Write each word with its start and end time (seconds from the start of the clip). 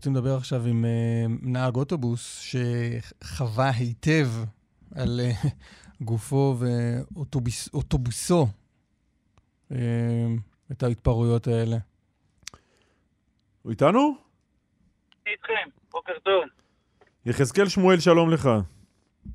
רוצים 0.00 0.14
לדבר 0.16 0.36
עכשיו 0.36 0.60
עם 0.66 0.84
נהג 1.42 1.76
אוטובוס 1.76 2.40
שחווה 2.40 3.70
היטב 3.78 4.26
על 4.96 5.20
גופו 6.00 6.56
ואוטובוסו 6.58 8.46
את 10.72 10.82
ההתפרעויות 10.82 11.46
האלה. 11.46 11.76
הוא 13.62 13.70
איתנו? 13.70 14.14
איתכם, 15.26 15.68
בוקר 15.90 16.18
טוב. 16.22 16.44
יחזקאל 17.26 17.68
שמואל, 17.68 18.00
שלום 18.00 18.30
לך. 18.30 18.48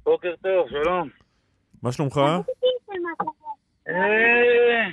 בוקר 0.04 0.36
טוב, 0.42 0.70
שלום. 0.70 1.10
מה 1.84 1.92
שלומך? 1.92 2.20
אה, 3.88 4.90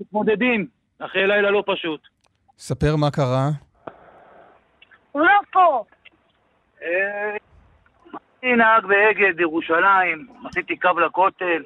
מתמודדים, 0.00 0.68
אחרי 0.98 1.26
לילה 1.26 1.50
לא 1.50 1.64
פשוט. 1.66 2.12
ספר 2.58 2.96
מה 2.96 3.10
קרה. 3.10 3.48
הוא 5.12 5.22
לא 5.22 5.40
פה. 5.52 5.84
אה, 6.82 7.36
אני 8.42 8.56
נהג 8.56 8.86
באגד 8.86 9.40
ירושלים, 9.40 10.26
עשיתי 10.44 10.76
קו 10.76 11.00
לכותל. 11.00 11.62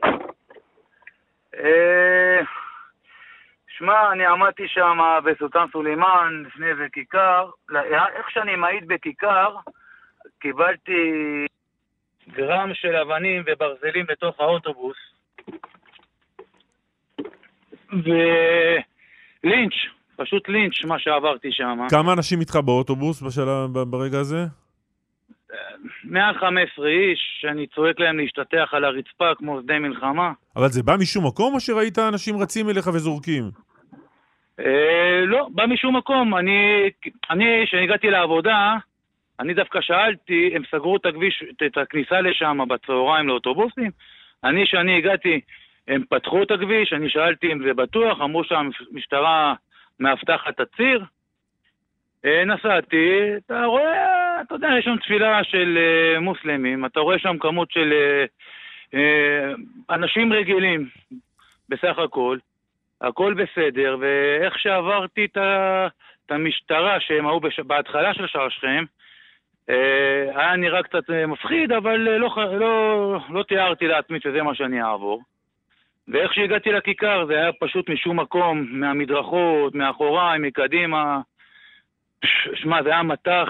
אה, 1.55 2.41
שמע, 3.69 4.13
אני 4.13 4.27
עמדתי 4.27 4.69
שם 4.69 4.99
בסולטן 5.25 5.65
סולימאן, 5.73 6.43
לפני 6.47 6.67
איזה 6.67 6.87
כיכר. 6.93 7.51
איך 8.17 8.31
שאני 8.31 8.57
מעיד 8.57 8.89
בכיכר, 8.89 9.57
קיבלתי 10.39 11.47
גרם 12.29 12.75
של 12.75 12.97
אבנים 12.97 13.43
וברזלים 13.47 14.07
בתוך 14.07 14.41
האוטובוס. 14.41 14.97
ולינץ', 17.93 19.75
פשוט 20.27 20.49
לינץ', 20.49 20.85
מה 20.85 20.99
שעברתי 20.99 21.49
שם. 21.53 21.79
כמה 21.91 22.13
אנשים 22.13 22.41
איתך 22.41 22.57
באוטובוס 22.57 23.23
בשלה, 23.23 23.67
ברגע 23.91 24.19
הזה? 24.19 24.45
מעל 26.05 26.35
15 26.39 26.89
איש, 26.89 27.39
שאני 27.41 27.67
צועק 27.67 28.01
להם 28.01 28.19
להשתטח 28.19 28.69
על 28.73 28.85
הרצפה 28.85 29.35
כמו 29.37 29.61
שדה 29.63 29.79
מלחמה. 29.79 30.33
אבל 30.57 30.69
זה 30.69 30.83
בא 30.83 30.97
משום 31.01 31.27
מקום 31.27 31.55
או 31.55 31.61
שראית 31.61 31.99
אנשים 31.99 32.37
רצים 32.37 32.71
אליך 32.71 32.87
וזורקים? 32.87 33.45
אה, 34.61 35.25
לא, 35.27 35.49
בא 35.51 35.67
משום 35.67 35.97
מקום. 35.97 36.37
אני, 36.37 36.91
אני, 37.31 37.45
כשהגעתי 37.67 38.11
לעבודה, 38.11 38.75
אני 39.41 39.55
דווקא 39.55 39.79
שאלתי, 39.81 40.51
הם 40.55 40.63
סגרו 40.71 40.97
את 40.97 41.07
הכביש, 41.07 41.45
את 41.67 41.79
הכניסה 41.79 42.21
לשם 42.21 42.59
בצהריים 42.69 43.29
לאוטובוסים. 43.29 43.91
אני, 44.45 44.65
כשאני 44.65 44.99
הגעתי, 44.99 45.41
הם 45.89 46.03
פתחו 46.11 46.43
את 46.43 46.51
הכביש, 46.51 46.93
אני 46.93 47.11
שאלתי 47.11 47.53
אם 47.53 47.59
זה 47.67 47.75
בטוח, 47.75 48.21
אמרו 48.21 48.45
שהמשטרה 48.45 49.55
מאבטחת 50.01 50.61
הציר. 50.61 51.05
אה, 52.25 52.45
נסעתי, 52.45 53.37
אתה 53.37 53.65
רואה, 53.65 54.41
אתה 54.41 54.55
יודע, 54.55 54.69
יש 54.79 54.85
שם 54.85 54.97
תפילה 54.97 55.45
של 55.45 55.79
אה, 55.79 56.21
מוסלמים, 56.21 56.87
אתה 56.87 57.01
רואה 57.01 57.19
שם 57.19 57.39
כמות 57.39 57.71
של 57.71 57.93
אה, 58.95 59.53
אנשים 59.91 60.33
רגילים 60.33 60.89
בסך 61.69 61.99
הכל, 61.99 62.39
הכל 63.01 63.35
בסדר, 63.35 63.97
ואיך 64.01 64.59
שעברתי 64.59 65.25
את 65.25 66.31
המשטרה 66.31 67.01
שהם 67.01 67.27
היו 67.27 67.41
בהתחלה 67.67 68.15
של 68.15 68.27
שער 68.27 68.49
שכם, 68.49 68.85
היה 70.35 70.57
נראה 70.57 70.83
קצת 70.83 71.11
מפחיד, 71.29 71.73
אבל 71.73 71.97
לא, 71.97 72.29
לא, 72.59 73.19
לא 73.31 73.43
תיארתי 73.43 73.87
לעצמי 73.87 74.19
שזה 74.21 74.43
מה 74.43 74.55
שאני 74.55 74.83
אעבור. 74.83 75.23
ואיך 76.09 76.35
שהגעתי 76.35 76.73
לכיכר 76.73 77.27
זה 77.27 77.33
היה 77.33 77.51
פשוט 77.61 77.91
משום 77.91 78.21
מקום, 78.21 78.67
מהמדרכות, 78.71 79.75
מאחוריי, 79.75 80.39
מקדימה. 80.39 81.21
שמע, 82.55 82.83
זה 82.83 82.89
היה 82.89 83.03
מטח 83.03 83.49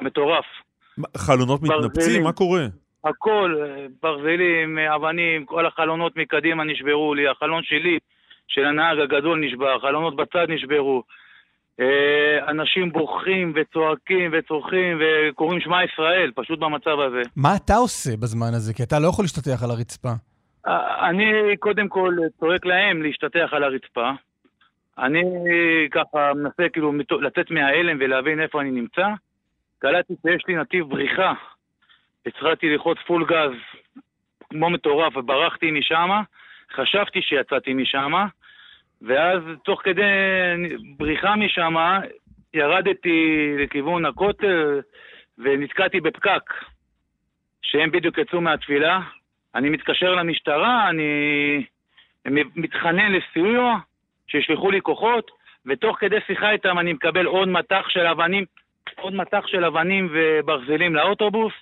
מטורף. 0.00 0.44
חלונות 1.16 1.62
מתנפצים? 1.62 2.22
מה 2.22 2.32
קורה? 2.32 2.66
הכל, 3.04 3.54
ברזלים, 4.02 4.78
אבנים, 4.78 5.44
כל 5.44 5.66
החלונות 5.66 6.16
מקדימה 6.16 6.64
נשברו 6.64 7.14
לי, 7.14 7.28
החלון 7.28 7.62
שלי, 7.64 7.98
של 8.48 8.64
הנהג 8.64 8.98
הגדול 8.98 9.46
נשבר, 9.46 9.80
חלונות 9.80 10.16
בצד 10.16 10.46
נשברו. 10.48 11.02
אה, 11.80 12.50
אנשים 12.50 12.92
בוכים 12.92 13.52
וצועקים 13.56 14.30
וצורכים 14.32 15.00
וקוראים 15.00 15.60
שמע 15.60 15.84
ישראל, 15.84 16.30
פשוט 16.34 16.58
במצב 16.58 17.00
הזה. 17.06 17.22
מה 17.36 17.56
אתה 17.56 17.74
עושה 17.76 18.16
בזמן 18.16 18.54
הזה? 18.54 18.74
כי 18.74 18.82
אתה 18.82 18.98
לא 18.98 19.08
יכול 19.08 19.24
להשתטח 19.24 19.62
על 19.64 19.70
הרצפה. 19.70 20.12
אני 21.08 21.56
קודם 21.56 21.88
כל 21.88 22.16
צועק 22.40 22.66
להם 22.66 23.02
להשתטח 23.02 23.48
על 23.52 23.64
הרצפה. 23.64 24.10
אני 24.98 25.22
ככה 25.90 26.34
מנסה 26.34 26.68
כאילו 26.72 26.92
לצאת 27.20 27.50
מההלם 27.50 27.96
ולהבין 28.00 28.40
איפה 28.40 28.60
אני 28.60 28.70
נמצא. 28.70 29.08
קלטתי 29.78 30.14
שיש 30.22 30.42
לי 30.48 30.54
נתיב 30.54 30.88
בריחה. 30.88 31.32
הצלחתי 32.26 32.68
ללחוץ 32.68 32.98
פול 33.06 33.24
גז 33.24 33.50
כמו 34.50 34.70
מטורף 34.70 35.16
וברחתי 35.16 35.70
משם. 35.70 36.10
חשבתי 36.74 37.22
שיצאתי 37.22 37.74
משם, 37.74 38.12
ואז 39.02 39.42
תוך 39.64 39.80
כדי 39.84 40.02
בריחה 40.96 41.36
משם 41.36 41.74
ירדתי 42.54 43.54
לכיוון 43.58 44.04
הכותל 44.04 44.80
ונתקעתי 45.38 46.00
בפקק. 46.00 46.52
שהם 47.62 47.90
בדיוק 47.90 48.18
יצאו 48.18 48.40
מהתפילה. 48.40 49.00
אני 49.56 49.68
מתקשר 49.68 50.14
למשטרה, 50.14 50.88
אני 50.88 51.64
מתחנן 52.56 53.12
לסיוע. 53.12 53.78
שישלחו 54.28 54.70
לי 54.70 54.80
כוחות, 54.80 55.30
ותוך 55.66 55.96
כדי 56.00 56.16
שיחה 56.26 56.50
איתם 56.50 56.78
אני 56.78 56.92
מקבל 56.92 57.26
עוד 57.26 57.48
מטח 57.48 57.88
של 57.88 58.06
אבנים, 58.06 58.44
עוד 59.00 59.14
מטח 59.14 59.46
של 59.46 59.64
אבנים 59.64 60.08
וברזלים 60.12 60.94
לאוטובוס. 60.94 61.52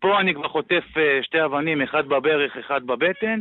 פה 0.00 0.20
אני 0.20 0.34
כבר 0.34 0.48
חוטף 0.48 0.84
אה, 0.96 1.18
שתי 1.22 1.44
אבנים, 1.44 1.82
אחד 1.82 2.06
בברך, 2.06 2.56
אחד 2.56 2.86
בבטן. 2.86 3.40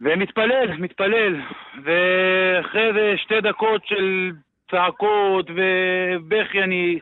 ומתפלל, 0.00 0.72
מתפלל. 0.78 1.40
ואחרי 1.82 2.92
זה 2.92 3.14
שתי 3.16 3.40
דקות 3.40 3.86
של 3.86 4.30
צעקות 4.70 5.50
ובכי, 5.54 6.62
אני 6.62 6.98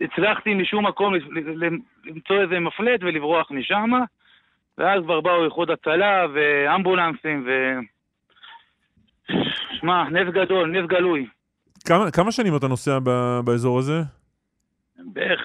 הצלחתי 0.00 0.54
משום 0.54 0.86
מקום 0.86 1.14
למצוא 2.04 2.42
איזה 2.42 2.60
מפלט 2.60 3.00
ולברוח 3.02 3.50
משם. 3.50 3.90
ואז 4.78 5.02
כבר 5.04 5.20
באו 5.20 5.44
איחוד 5.44 5.70
הצלה 5.70 6.26
ואמבולנסים 6.34 7.46
ו... 7.46 7.50
שמע, 9.72 10.08
נס 10.10 10.34
גדול, 10.34 10.70
נס 10.70 10.88
גלוי. 10.88 11.26
כמה, 11.88 12.10
כמה 12.10 12.32
שנים 12.32 12.56
אתה 12.56 12.68
נוסע 12.68 12.98
ב, 12.98 13.10
באזור 13.44 13.78
הזה? 13.78 14.02
בערך 14.98 15.40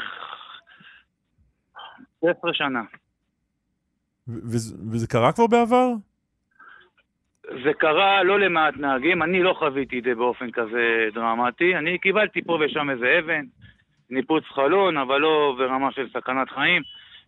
16 2.20 2.54
שנה. 2.54 2.82
וזה, 4.28 4.76
וזה 4.92 5.08
קרה 5.08 5.32
כבר 5.32 5.48
בעבר? 5.48 5.88
זה 7.64 7.74
קרה 7.80 8.24
לא 8.24 8.40
למעט 8.40 8.78
נהגים, 8.78 9.24
אני 9.24 9.44
לא 9.44 9.56
חוויתי 9.59 10.00
את 10.00 10.04
זה 10.04 10.16
באופן 10.16 10.52
כזה 10.52 11.09
דרמטי. 11.14 11.76
אני 11.76 11.98
קיבלתי 11.98 12.42
פה 12.42 12.59
ושם 12.62 12.90
איזה 12.90 13.20
אבן, 13.20 13.46
ניפוץ 14.09 14.44
חלון, 14.44 14.98
אבל 14.98 15.18
לא 15.18 15.56
ברמה 15.58 15.92
של 15.92 16.09
סכנת 16.09 16.50
חיים. 16.50 16.82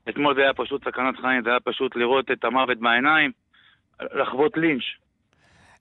אתמול 0.09 0.35
זה 0.35 0.41
היה 0.41 0.53
פשוט 0.53 0.85
סכנת 0.85 1.15
חיים, 1.21 1.43
זה 1.43 1.49
היה 1.49 1.59
פשוט 1.59 1.95
לראות 1.95 2.31
את 2.31 2.43
המוות 2.43 2.77
בעיניים, 2.79 3.31
לחוות 4.01 4.57
לינץ'. 4.57 4.83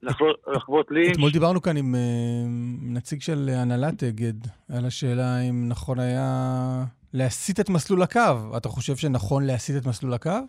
לחוות 0.03 0.91
לינץ'. 0.91 1.13
אתמול 1.13 1.31
דיברנו 1.31 1.63
כאן 1.63 1.77
עם 1.77 1.95
uh, 1.95 1.99
נציג 2.97 3.21
של 3.21 3.49
הנהלת 3.63 4.03
אגד 4.03 4.35
על 4.79 4.87
השאלה 4.87 5.41
אם 5.51 5.69
נכון 5.69 5.99
היה 5.99 6.29
להסיט 7.15 7.61
את 7.61 7.71
מסלול 7.71 8.03
הקו. 8.03 8.57
אתה 8.57 8.69
חושב 8.69 8.97
שנכון 8.97 9.47
להסיט 9.47 9.77
את 9.83 9.87
מסלול 9.87 10.15
הקו? 10.15 10.41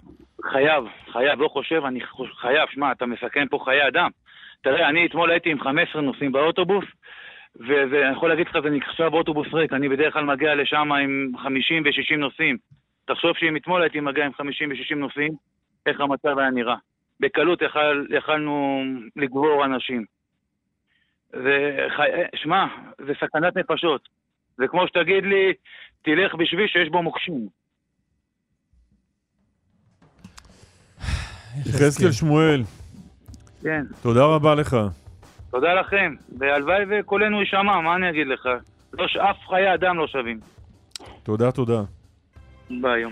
חייב, 0.52 0.84
חייב, 1.12 1.40
לא 1.40 1.48
חושב, 1.48 1.82
אני 1.86 2.00
חייב. 2.42 2.70
שמע, 2.70 2.92
אתה 2.92 3.06
מסכן 3.06 3.48
פה 3.50 3.60
חיי 3.66 3.88
אדם. 3.88 4.10
תראה, 4.62 4.90
אני 4.90 5.06
אתמול 5.06 5.32
הייתי 5.32 5.52
עם 5.52 5.60
15 5.60 6.02
נוסעים 6.02 6.32
באוטובוס, 6.32 6.86
ואני 7.56 8.12
יכול 8.16 8.30
להגיד 8.30 8.48
לך, 8.48 8.58
זה 8.64 8.70
נחשב 8.70 9.10
אוטובוס 9.14 9.48
ריק, 9.54 9.74
אני 9.74 9.90
בדרך 9.90 10.14
כלל 10.14 10.26
מגיע 10.26 10.56
לשם 10.56 10.92
עם 10.92 11.32
50 11.44 11.84
ו-60 11.86 12.16
נוסעים. 12.18 12.58
תחשוב 13.10 13.32
שאם 13.38 13.58
אתמול 13.58 13.82
הייתי 13.82 14.00
מגיע 14.00 14.26
עם 14.26 14.34
50 14.34 14.70
ו-60 14.70 14.96
נוסעים, 14.96 15.34
איך 15.86 16.00
המצב 16.00 16.40
היה 16.40 16.50
נראה. 16.50 16.76
בקלות 17.20 17.62
יכול, 17.62 18.08
יכלנו 18.18 18.84
לגבור 19.16 19.66
אנשים. 19.66 20.06
שמע, 22.36 22.66
זה 22.98 23.14
סכנת 23.22 23.58
נפשות. 23.58 24.10
זה 24.58 24.68
כמו 24.68 24.88
שתגיד 24.88 25.24
לי, 25.24 25.54
תלך 26.02 26.36
בשביל 26.36 26.68
שיש 26.68 26.90
בו 26.90 27.04
מוקשים. 27.04 27.48
יחזקאל 31.66 32.12
שמואל. 32.12 32.62
כן. 33.64 33.84
תודה 34.02 34.26
רבה 34.26 34.56
לך. 34.56 34.78
תודה 35.52 35.74
לכם, 35.74 36.16
והלוואי 36.38 36.84
וקולנו 36.90 37.40
יישמע, 37.40 37.82
מה 37.82 37.96
אני 37.96 38.10
אגיד 38.10 38.28
לך? 38.28 38.50
לא, 38.94 39.06
אף 39.32 39.38
חיי 39.48 39.74
אדם 39.74 39.98
לא 39.98 40.08
שווים. 40.08 40.40
תודה, 41.24 41.52
תודה. 41.52 41.82
Bye. 42.70 43.10